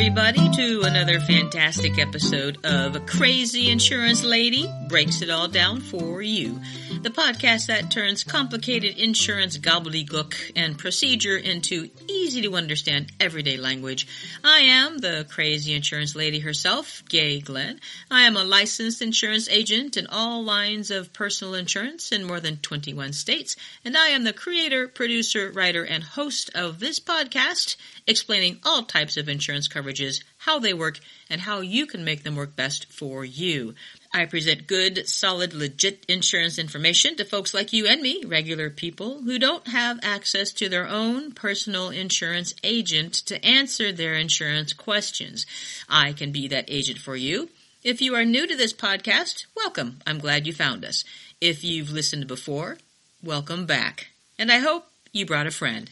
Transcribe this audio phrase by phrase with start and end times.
[0.00, 6.60] everybody, to another fantastic episode of Crazy Insurance Lady Breaks It All Down for You.
[7.02, 14.06] The podcast that turns complicated insurance gobbledygook and procedure into easy to understand everyday language.
[14.44, 17.80] I am the crazy insurance lady herself, Gay Glenn.
[18.08, 22.58] I am a licensed insurance agent in all lines of personal insurance in more than
[22.58, 27.76] 21 states, and I am the creator, producer, writer, and host of this podcast
[28.06, 32.36] explaining all types of insurance coverages, how they work, and how you can make them
[32.36, 33.74] work best for you.
[34.12, 39.22] I present good, solid, legit insurance information to folks like you and me, regular people,
[39.22, 45.46] who don't have access to their own personal insurance agent to answer their insurance questions.
[45.88, 47.50] I can be that agent for you.
[47.84, 50.00] If you are new to this podcast, welcome.
[50.06, 51.04] I'm glad you found us.
[51.40, 52.78] If you've listened before,
[53.22, 54.08] welcome back.
[54.38, 55.90] And I hope you brought a friend.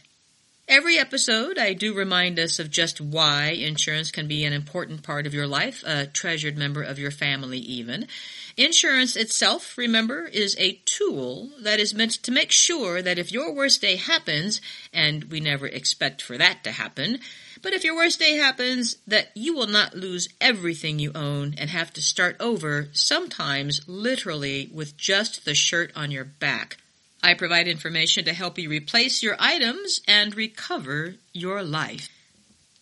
[0.69, 5.25] Every episode, I do remind us of just why insurance can be an important part
[5.25, 8.09] of your life, a treasured member of your family even.
[8.57, 13.55] Insurance itself, remember, is a tool that is meant to make sure that if your
[13.55, 14.61] worst day happens,
[14.93, 17.21] and we never expect for that to happen,
[17.63, 21.71] but if your worst day happens, that you will not lose everything you own and
[21.71, 26.79] have to start over, sometimes literally with just the shirt on your back.
[27.23, 32.09] I provide information to help you replace your items and recover your life.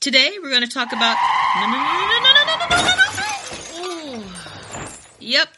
[0.01, 1.17] Today we're going to talk about.
[5.21, 5.49] Yep,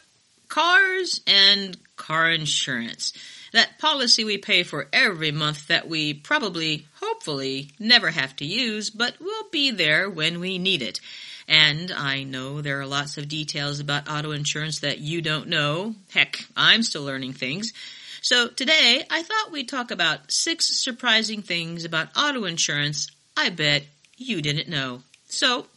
[0.47, 3.13] cars and car insurance.
[3.51, 8.89] That policy we pay for every month that we probably, hopefully, never have to use,
[8.89, 11.01] but will be there when we need it.
[11.47, 15.95] And I know there are lots of details about auto insurance that you don't know.
[16.13, 17.73] Heck, I'm still learning things.
[18.21, 23.07] So today, I thought we'd talk about six surprising things about auto insurance
[23.39, 23.83] I bet
[24.17, 25.03] you didn't know.
[25.29, 25.67] So,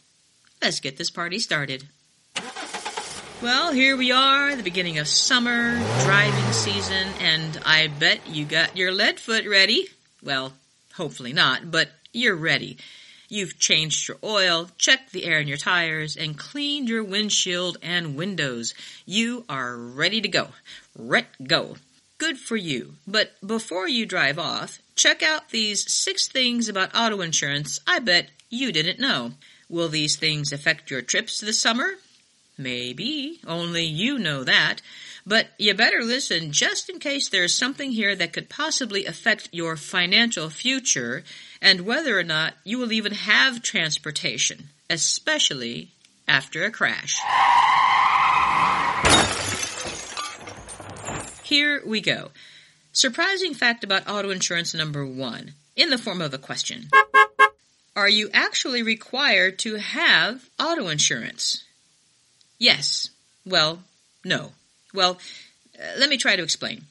[0.61, 1.83] let's get this party started.
[3.41, 8.77] Well, here we are, the beginning of summer, driving season, and I bet you got
[8.77, 9.87] your lead foot ready.
[10.23, 10.53] Well,
[10.93, 12.77] hopefully not, but you're ready.
[13.29, 18.15] You've changed your oil, checked the air in your tires, and cleaned your windshield and
[18.15, 18.73] windows.
[19.05, 20.49] You are ready to go.
[20.97, 21.77] Ret go.
[22.21, 22.97] Good for you.
[23.07, 28.29] But before you drive off, check out these six things about auto insurance I bet
[28.47, 29.31] you didn't know.
[29.67, 31.95] Will these things affect your trips this summer?
[32.59, 33.39] Maybe.
[33.47, 34.83] Only you know that.
[35.25, 39.75] But you better listen just in case there's something here that could possibly affect your
[39.75, 41.23] financial future
[41.59, 45.89] and whether or not you will even have transportation, especially
[46.27, 47.19] after a crash.
[51.51, 52.31] Here we go.
[52.93, 56.87] Surprising fact about auto insurance number one, in the form of a question.
[57.93, 61.65] Are you actually required to have auto insurance?
[62.57, 63.09] Yes.
[63.45, 63.79] Well,
[64.23, 64.53] no.
[64.93, 65.17] Well,
[65.77, 66.83] uh, let me try to explain.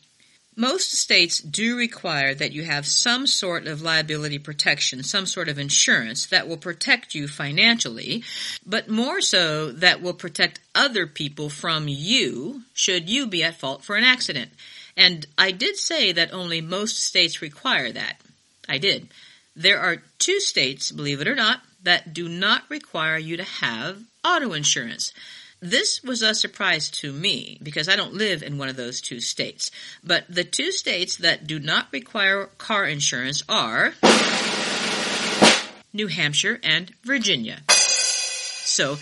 [0.60, 5.58] Most states do require that you have some sort of liability protection, some sort of
[5.58, 8.22] insurance that will protect you financially,
[8.66, 13.82] but more so that will protect other people from you should you be at fault
[13.82, 14.50] for an accident.
[14.98, 18.20] And I did say that only most states require that.
[18.68, 19.08] I did.
[19.56, 24.02] There are two states, believe it or not, that do not require you to have
[24.22, 25.14] auto insurance.
[25.60, 29.20] This was a surprise to me because I don't live in one of those two
[29.20, 29.70] states.
[30.02, 33.92] But the two states that do not require car insurance are
[35.92, 37.60] New Hampshire and Virginia.
[37.68, 38.96] So,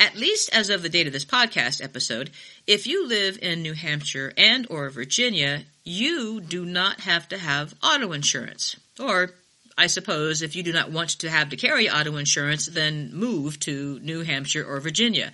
[0.00, 2.30] at least as of the date of this podcast episode,
[2.66, 7.74] if you live in New Hampshire and or Virginia, you do not have to have
[7.82, 8.76] auto insurance.
[8.98, 9.30] Or
[9.76, 13.60] I suppose if you do not want to have to carry auto insurance, then move
[13.60, 15.32] to New Hampshire or Virginia.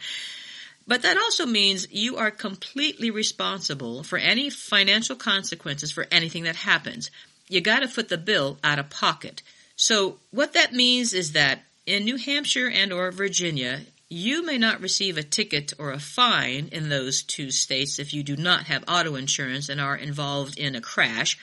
[0.87, 6.57] But that also means you are completely responsible for any financial consequences for anything that
[6.57, 7.11] happens.
[7.49, 9.43] You gotta foot the bill out of pocket.
[9.77, 14.81] So what that means is that in New Hampshire and or Virginia, you may not
[14.81, 18.85] receive a ticket or a fine in those two states if you do not have
[18.87, 21.39] auto insurance and are involved in a crash,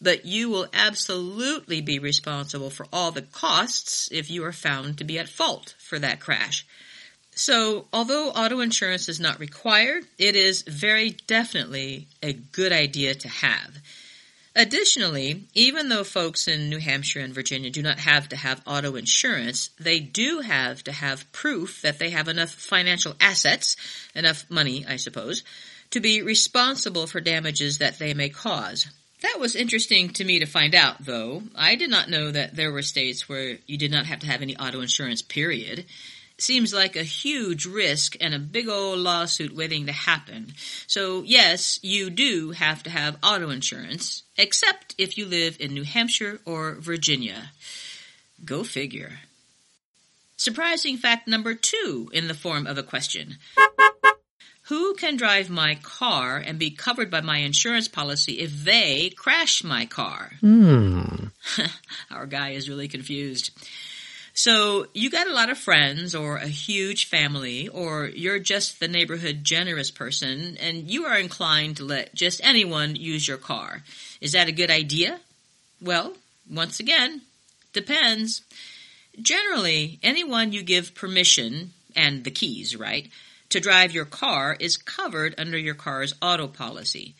[0.00, 5.04] but you will absolutely be responsible for all the costs if you are found to
[5.04, 6.66] be at fault for that crash.
[7.38, 13.28] So, although auto insurance is not required, it is very definitely a good idea to
[13.28, 13.78] have.
[14.54, 18.96] Additionally, even though folks in New Hampshire and Virginia do not have to have auto
[18.96, 23.76] insurance, they do have to have proof that they have enough financial assets,
[24.14, 25.44] enough money, I suppose,
[25.90, 28.86] to be responsible for damages that they may cause.
[29.20, 31.42] That was interesting to me to find out, though.
[31.54, 34.40] I did not know that there were states where you did not have to have
[34.40, 35.84] any auto insurance, period.
[36.38, 40.52] Seems like a huge risk and a big old lawsuit waiting to happen.
[40.86, 45.84] So, yes, you do have to have auto insurance, except if you live in New
[45.84, 47.52] Hampshire or Virginia.
[48.44, 49.20] Go figure.
[50.36, 53.38] Surprising fact number two in the form of a question.
[54.68, 59.62] Who can drive my car and be covered by my insurance policy if they crash
[59.62, 60.32] my car?
[60.40, 61.26] Hmm.
[62.10, 63.52] Our guy is really confused.
[64.38, 68.86] So you got a lot of friends or a huge family or you're just the
[68.86, 73.82] neighborhood generous person and you are inclined to let just anyone use your car.
[74.20, 75.20] Is that a good idea?
[75.80, 76.12] Well,
[76.50, 77.22] once again,
[77.72, 78.42] depends.
[79.20, 83.10] Generally, anyone you give permission and the keys, right?
[83.50, 87.14] to drive your car is covered under your car's auto policy.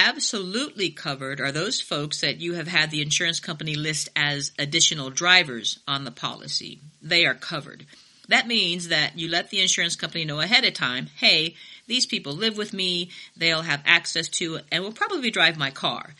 [0.00, 5.10] Absolutely covered are those folks that you have had the insurance company list as additional
[5.10, 6.78] drivers on the policy.
[7.02, 7.84] They are covered.
[8.28, 11.56] That means that you let the insurance company know ahead of time, hey,
[11.88, 16.14] these people live with me, they'll have access to and will probably drive my car.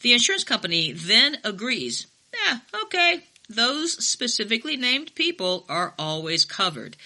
[0.00, 6.96] The insurance company then agrees, yeah, okay, those specifically named people are always covered.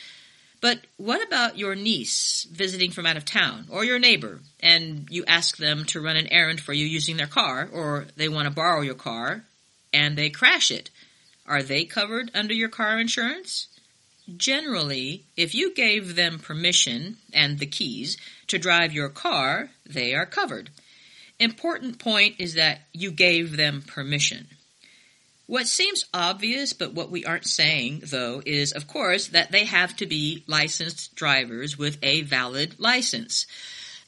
[0.64, 5.22] But what about your niece visiting from out of town or your neighbor and you
[5.26, 8.55] ask them to run an errand for you using their car or they want to
[8.55, 9.44] borrow your car
[9.93, 10.88] and they crash it?
[11.44, 13.66] Are they covered under your car insurance?
[14.38, 20.25] Generally, if you gave them permission and the keys to drive your car, they are
[20.25, 20.70] covered.
[21.38, 24.46] Important point is that you gave them permission.
[25.46, 29.94] What seems obvious, but what we aren't saying, though, is, of course, that they have
[29.96, 33.46] to be licensed drivers with a valid license.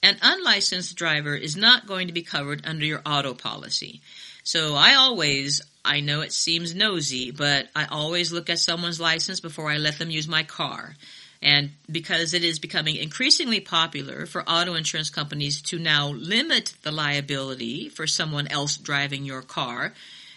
[0.02, 4.00] An unlicensed driver is not going to be covered under your auto policy.
[4.44, 9.40] So I always, I know it seems nosy, but I always look at someone's license
[9.40, 10.96] before I let them use my car.
[11.42, 16.92] And because it is becoming increasingly popular for auto insurance companies to now limit the
[16.92, 19.92] liability for someone else driving your car,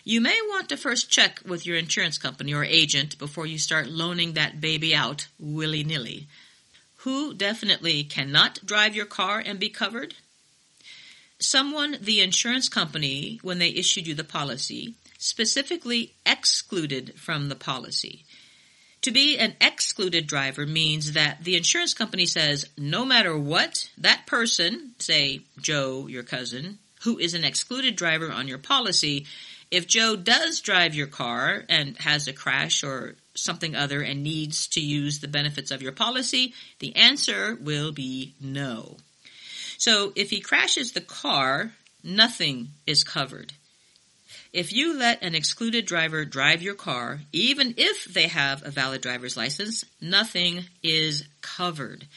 [0.09, 3.87] you may want to first check with your insurance company or agent before you start
[3.87, 6.25] loaning that baby out willy nilly.
[7.03, 10.15] Who definitely cannot drive your car and be covered?
[11.37, 18.25] Someone the insurance company, when they issued you the policy, specifically excluded from the policy.
[19.03, 24.25] To be an excluded driver means that the insurance company says no matter what, that
[24.25, 29.27] person, say Joe, your cousin, who is an excluded driver on your policy,
[29.71, 34.67] if Joe does drive your car and has a crash or something other and needs
[34.67, 38.97] to use the benefits of your policy, the answer will be no.
[39.77, 41.71] So if he crashes the car,
[42.03, 43.53] nothing is covered.
[44.51, 49.01] If you let an excluded driver drive your car, even if they have a valid
[49.01, 52.07] driver's license, nothing is covered.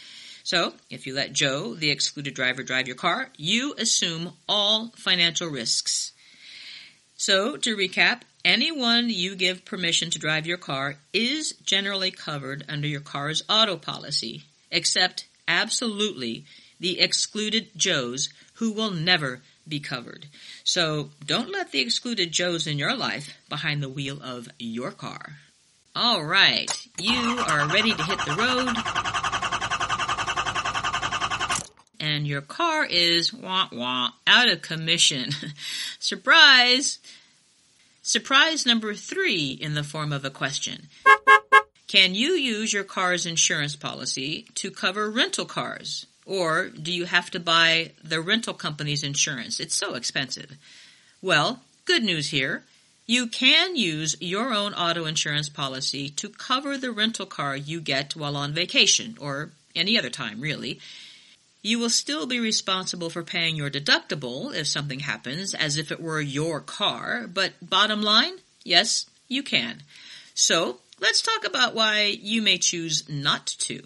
[0.43, 5.49] So, if you let Joe, the excluded driver, drive your car, you assume all financial
[5.49, 6.13] risks.
[7.25, 12.89] So, to recap, anyone you give permission to drive your car is generally covered under
[12.89, 14.43] your car's auto policy,
[14.73, 16.47] except absolutely
[16.81, 20.27] the excluded Joes who will never be covered.
[20.65, 25.37] So don't let the excluded Joes in your life behind the wheel of your car.
[25.95, 29.32] All right, you are ready to hit the road.
[32.03, 35.31] And your car is wah wah out of commission.
[36.01, 36.99] Surprise!
[38.03, 40.89] Surprise number three in the form of a question.
[41.87, 46.07] Can you use your car's insurance policy to cover rental cars?
[46.27, 49.61] Or do you have to buy the rental company's insurance?
[49.61, 50.57] It's so expensive.
[51.21, 52.65] Well, good news here.
[53.07, 58.17] You can use your own auto insurance policy to cover the rental car you get
[58.17, 60.81] while on vacation or any other time, really.
[61.63, 66.01] You will still be responsible for paying your deductible if something happens as if it
[66.01, 69.83] were your car, but bottom line, yes, you can.
[70.35, 73.81] So, let's talk about why you may choose not to.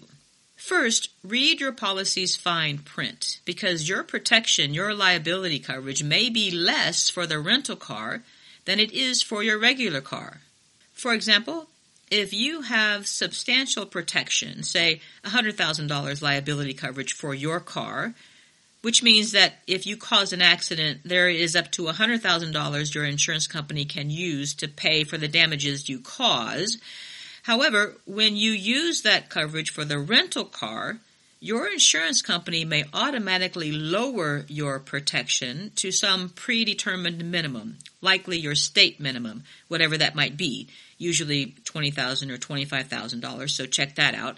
[0.55, 7.09] First, read your policy's fine print because your protection, your liability coverage may be less
[7.09, 8.23] for the rental car
[8.65, 10.41] than it is for your regular car.
[10.93, 11.69] For example,
[12.09, 18.13] if you have substantial protection, say $100,000 liability coverage for your car,
[18.81, 23.47] which means that if you cause an accident, there is up to $100,000 your insurance
[23.47, 26.77] company can use to pay for the damages you cause.
[27.43, 30.99] However, when you use that coverage for the rental car,
[31.39, 38.99] your insurance company may automatically lower your protection to some predetermined minimum, likely your state
[38.99, 40.67] minimum, whatever that might be,
[40.97, 44.37] usually 20,000 or $25,000, so check that out.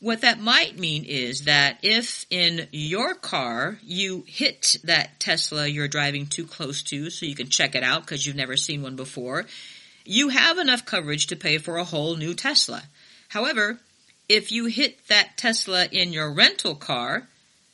[0.00, 5.88] What that might mean is that if in your car you hit that Tesla you're
[5.88, 8.96] driving too close to so you can check it out because you've never seen one
[8.96, 9.46] before,
[10.04, 12.82] you have enough coverage to pay for a whole new Tesla.
[13.28, 13.78] However,
[14.28, 17.28] if you hit that Tesla in your rental car,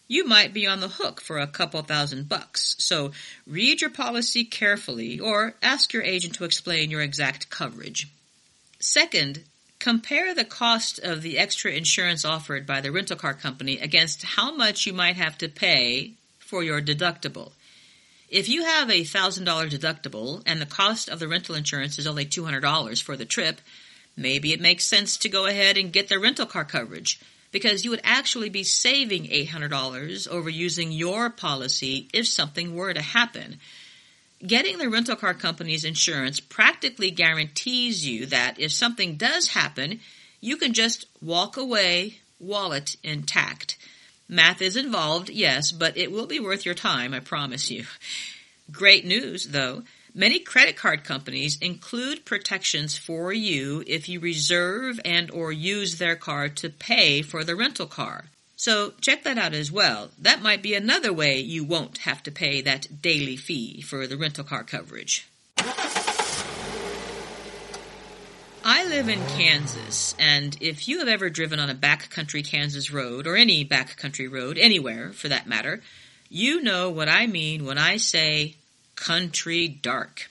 [0.09, 2.75] you might be on the hook for a couple thousand bucks.
[2.79, 3.13] So
[3.47, 8.09] read your policy carefully or ask your agent to explain your exact coverage.
[8.81, 9.45] Second,
[9.79, 14.53] compare the cost of the extra insurance offered by the rental car company against how
[14.53, 17.53] much you might have to pay for your deductible.
[18.29, 22.27] If you have a $1,000 deductible and the cost of the rental insurance is only
[22.27, 23.61] $200 for the trip,
[24.17, 27.21] Maybe it makes sense to go ahead and get the rental car coverage
[27.53, 33.03] because you would actually be saving $800 over using your policy if something were to
[33.03, 33.59] happen.
[34.47, 40.01] Getting the rental car company's insurance practically guarantees you that if something does happen,
[40.41, 43.77] you can just walk away, wallet intact.
[44.29, 47.85] Math is involved, yes, but it will be worth your time, I promise you.
[48.71, 49.83] Great news, though.
[50.15, 56.17] Many credit card companies include protections for you if you reserve and or use their
[56.17, 58.25] card to pay for the rental car.
[58.57, 60.11] So check that out as well.
[60.19, 64.17] That might be another way you won't have to pay that daily fee for the
[64.17, 65.29] rental car coverage.
[68.63, 73.27] I live in Kansas, and if you have ever driven on a backcountry Kansas road,
[73.27, 75.81] or any backcountry road, anywhere for that matter,
[76.29, 78.57] you know what I mean when I say
[79.01, 80.31] country dark.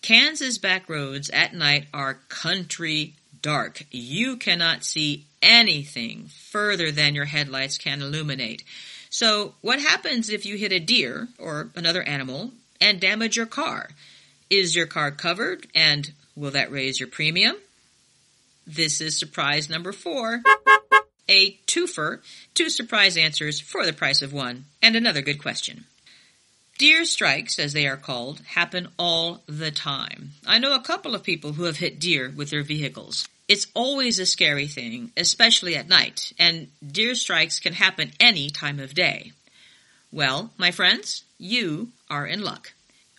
[0.00, 3.82] Kansas back roads at night are country dark.
[3.90, 8.62] You cannot see anything further than your headlights can illuminate.
[9.10, 13.90] So, what happens if you hit a deer or another animal and damage your car?
[14.50, 17.56] Is your car covered and will that raise your premium?
[18.66, 20.42] This is surprise number four.
[21.28, 22.20] A twofer,
[22.54, 25.86] two surprise answers for the price of one, and another good question.
[26.76, 30.32] Deer strikes, as they are called, happen all the time.
[30.44, 33.28] I know a couple of people who have hit deer with their vehicles.
[33.46, 38.80] It's always a scary thing, especially at night, and deer strikes can happen any time
[38.80, 39.32] of day.
[40.10, 42.72] Well, my friends, you are in luck.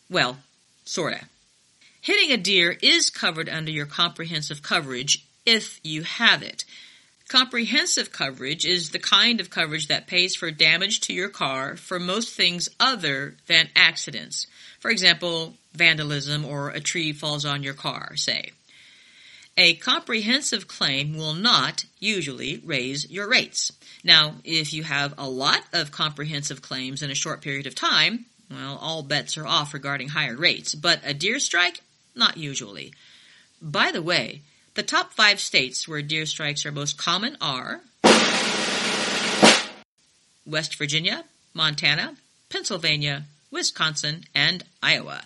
[0.10, 0.38] Well,
[0.84, 1.22] sorta.
[2.02, 6.66] Hitting a deer is covered under your comprehensive coverage if you have it.
[7.28, 12.00] Comprehensive coverage is the kind of coverage that pays for damage to your car for
[12.00, 14.46] most things other than accidents.
[14.80, 18.52] For example, vandalism or a tree falls on your car, say.
[19.58, 23.72] A comprehensive claim will not usually raise your rates.
[24.04, 28.26] Now, if you have a lot of comprehensive claims in a short period of time,
[28.52, 31.82] well, all bets are off regarding higher rates, but a deer strike,
[32.16, 32.94] not usually.
[33.62, 34.42] By the way,
[34.76, 37.82] the top five states where deer strikes are most common are
[40.46, 42.16] West Virginia, Montana,
[42.50, 45.22] Pennsylvania, Wisconsin, and Iowa.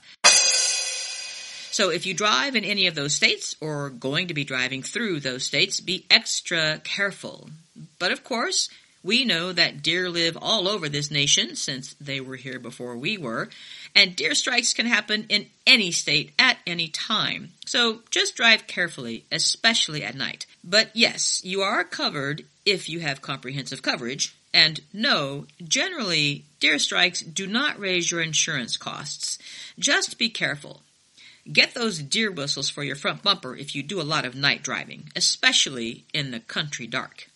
[1.71, 5.21] So if you drive in any of those states or going to be driving through
[5.21, 7.49] those states, be extra careful.
[7.97, 8.69] But of course,
[9.03, 13.17] we know that deer live all over this nation since they were here before we
[13.17, 13.49] were,
[13.95, 17.51] and deer strikes can happen in any state at any time.
[17.65, 20.45] So just drive carefully, especially at night.
[20.63, 24.35] But yes, you are covered if you have comprehensive coverage.
[24.53, 29.37] And no, generally, deer strikes do not raise your insurance costs.
[29.77, 30.81] Just be careful.
[31.51, 34.61] Get those deer whistles for your front bumper if you do a lot of night
[34.61, 37.29] driving, especially in the country dark.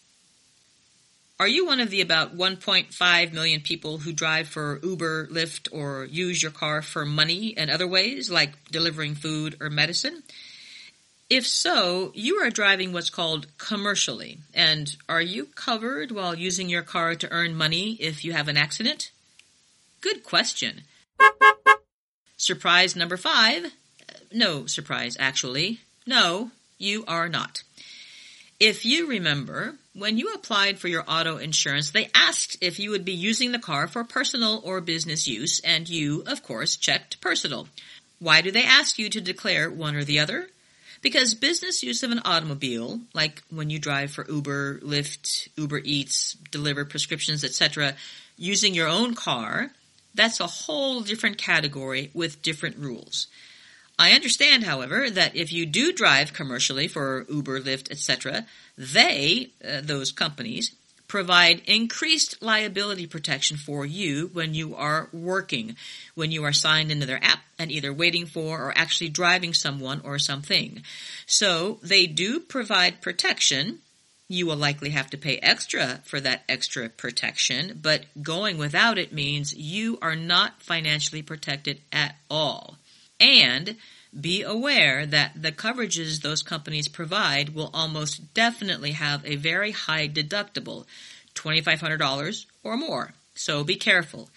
[1.39, 6.05] Are you one of the about 1.5 million people who drive for Uber, Lyft, or
[6.05, 10.23] use your car for money and other ways, like delivering food or medicine?
[11.29, 14.37] If so, you are driving what's called commercially.
[14.53, 18.57] And are you covered while using your car to earn money if you have an
[18.57, 19.11] accident?
[20.01, 20.83] Good question.
[22.37, 23.71] Surprise number five.
[24.31, 25.79] No surprise, actually.
[26.05, 27.63] No, you are not.
[28.59, 33.05] If you remember, when you applied for your auto insurance, they asked if you would
[33.05, 37.67] be using the car for personal or business use, and you, of course, checked personal.
[38.19, 40.47] Why do they ask you to declare one or the other?
[41.01, 46.37] Because business use of an automobile, like when you drive for Uber, Lyft, Uber Eats,
[46.49, 47.93] deliver prescriptions, etc.,
[48.37, 49.71] using your own car,
[50.15, 53.27] that's a whole different category with different rules.
[53.97, 58.45] I understand, however, that if you do drive commercially for Uber, Lyft, etc.,
[58.77, 60.73] they, uh, those companies,
[61.07, 65.75] provide increased liability protection for you when you are working,
[66.15, 70.01] when you are signed into their app and either waiting for or actually driving someone
[70.03, 70.81] or something.
[71.27, 73.77] So they do provide protection.
[74.27, 79.13] You will likely have to pay extra for that extra protection, but going without it
[79.13, 82.77] means you are not financially protected at all.
[83.23, 83.77] And
[84.19, 90.09] be aware that the coverages those companies provide will almost definitely have a very high
[90.09, 90.85] deductible,
[91.33, 93.13] $2,500 or more.
[93.33, 94.29] So be careful.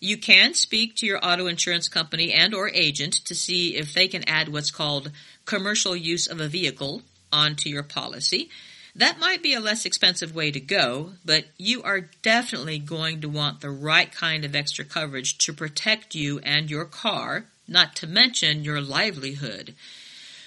[0.00, 4.06] You can speak to your auto insurance company and or agent to see if they
[4.06, 5.10] can add what's called
[5.44, 7.02] commercial use of a vehicle
[7.32, 8.48] onto your policy.
[8.94, 13.28] That might be a less expensive way to go, but you are definitely going to
[13.28, 18.06] want the right kind of extra coverage to protect you and your car not to
[18.06, 19.74] mention your livelihood.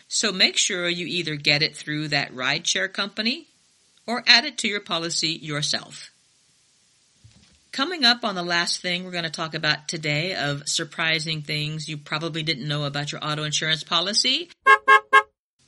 [0.08, 3.48] So make sure you either get it through that rideshare company
[4.06, 6.10] or add it to your policy yourself.
[7.72, 11.88] Coming up on the last thing we're going to talk about today of surprising things
[11.88, 14.50] you probably didn't know about your auto insurance policy.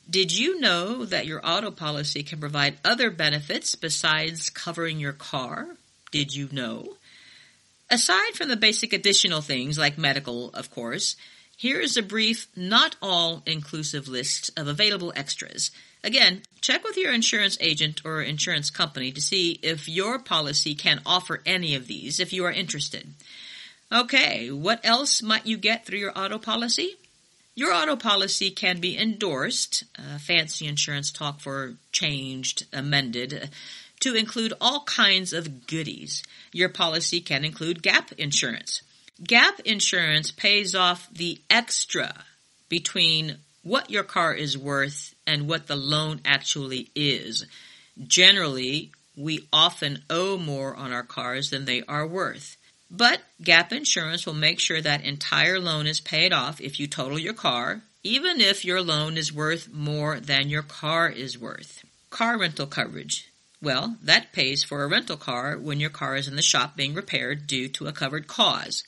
[0.10, 5.78] Did you know that your auto policy can provide other benefits besides covering your car?
[6.12, 6.98] Did you know?
[7.90, 11.16] Aside from the basic additional things like medical, of course,
[11.56, 15.72] here is a brief, not all inclusive list of available extras.
[16.04, 21.02] Again, check with your insurance agent or insurance company to see if your policy can
[21.06, 23.14] offer any of these if you are interested.
[23.92, 26.98] Okay, what else might you get through your auto policy?
[27.56, 33.52] Your auto policy can be endorsed, uh, fancy insurance talk for changed, amended,
[34.00, 36.24] to include all kinds of goodies.
[36.52, 38.82] Your policy can include gap insurance.
[39.22, 42.26] Gap insurance pays off the extra
[42.68, 47.46] between what your car is worth and what the loan actually is.
[48.08, 52.58] Generally, we often owe more on our cars than they are worth.
[52.90, 57.20] But gap insurance will make sure that entire loan is paid off if you total
[57.20, 61.86] your car, even if your loan is worth more than your car is worth.
[62.10, 63.30] Car rental coverage.
[63.62, 66.96] Well, that pays for a rental car when your car is in the shop being
[66.96, 68.84] repaired due to a covered cause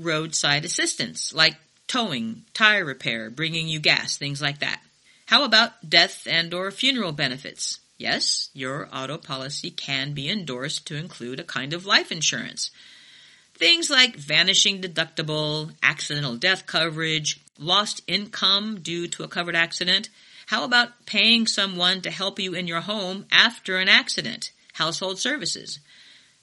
[0.00, 4.80] roadside assistance, like towing, tire repair, bringing you gas, things like that.
[5.26, 7.78] How about death and or funeral benefits?
[7.98, 12.70] Yes, your auto policy can be endorsed to include a kind of life insurance.
[13.54, 20.08] Things like vanishing deductible, accidental death coverage, lost income due to a covered accident.
[20.46, 24.50] How about paying someone to help you in your home after an accident?
[24.72, 25.78] Household services.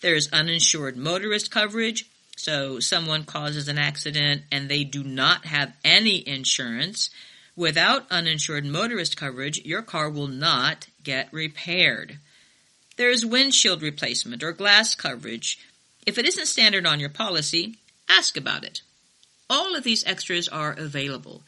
[0.02, 2.06] There's uninsured motorist coverage,
[2.38, 7.10] so someone causes an accident and they do not have any insurance.
[7.56, 12.20] Without uninsured motorist coverage, your car will not get repaired.
[12.96, 15.60] There is windshield replacement or glass coverage.
[16.06, 17.76] If it isn't standard on your policy,
[18.08, 18.82] ask about it.
[19.50, 21.42] All of these extras are available.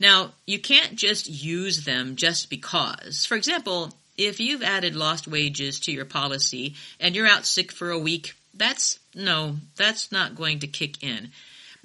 [0.00, 3.24] Now, you can't just use them just because.
[3.24, 7.90] For example, if you've added lost wages to your policy and you're out sick for
[7.90, 11.30] a week, that's no, that's not going to kick in.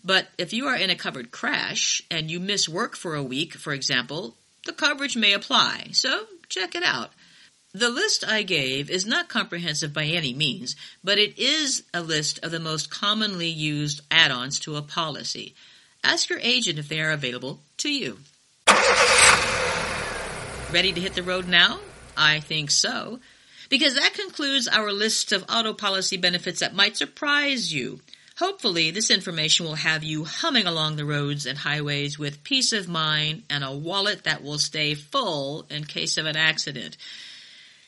[0.04, 3.54] But if you are in a covered crash and you miss work for a week,
[3.54, 5.90] for example, the coverage may apply.
[5.92, 7.12] So check it out.
[7.74, 12.40] The list I gave is not comprehensive by any means, but it is a list
[12.44, 15.54] of the most commonly used add-ons to a policy.
[16.04, 18.20] Ask your agent if they are available to you.
[20.72, 21.80] Ready to hit the road now?
[22.16, 23.20] I think so
[23.70, 28.00] because that concludes our list of auto policy benefits that might surprise you.
[28.38, 32.88] Hopefully, this information will have you humming along the roads and highways with peace of
[32.88, 36.98] mind and a wallet that will stay full in case of an accident.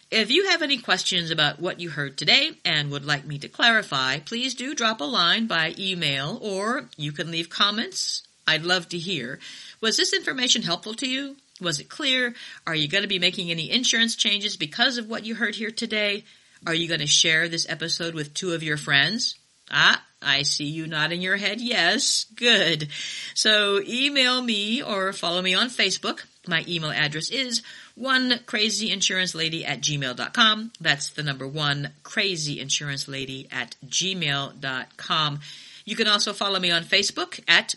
[0.10, 3.48] If you have any questions about what you heard today and would like me to
[3.48, 8.24] clarify, please do drop a line by email or you can leave comments.
[8.48, 9.38] I'd love to hear.
[9.82, 11.36] Was this information helpful to you?
[11.62, 12.34] Was it clear?
[12.66, 15.72] Are you going to be making any insurance changes because of what you heard here
[15.72, 16.24] today?
[16.66, 19.36] Are you going to share this episode with two of your friends?
[19.72, 21.62] Ah, I see you nodding your head.
[21.62, 22.90] Yes, good.
[23.34, 26.26] So email me or follow me on Facebook.
[26.48, 27.62] My email address is
[27.96, 30.72] one crazy insurance lady at gmail.com.
[30.82, 35.40] That's the number one crazy insurance lady at gmail.com.
[35.86, 37.76] You can also follow me on Facebook at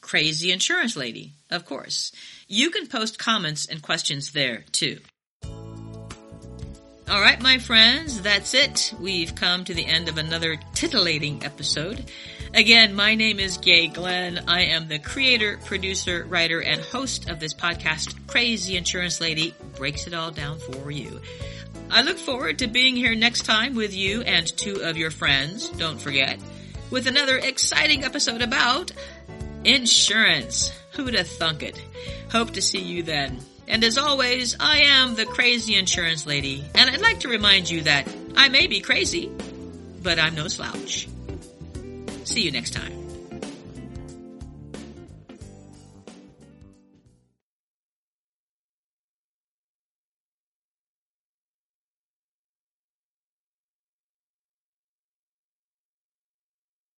[0.00, 2.10] crazy insurance lady, of course.
[2.48, 4.98] You can post comments and questions there too.
[7.08, 8.94] All right, my friends, that's it.
[8.98, 12.10] We've come to the end of another titillating episode.
[12.54, 14.44] Again, my name is Gay Glenn.
[14.48, 20.06] I am the creator, producer, writer, and host of this podcast, Crazy Insurance Lady Breaks
[20.06, 21.20] It All Down for You.
[21.90, 25.68] I look forward to being here next time with you and two of your friends,
[25.70, 26.38] don't forget,
[26.90, 28.92] with another exciting episode about
[29.64, 30.72] insurance.
[30.94, 31.82] Who'd have thunk it?
[32.30, 33.38] Hope to see you then.
[33.68, 37.82] And as always, I am the crazy insurance lady, and I'd like to remind you
[37.82, 39.30] that I may be crazy,
[40.02, 41.08] but I'm no slouch.
[42.24, 43.01] See you next time.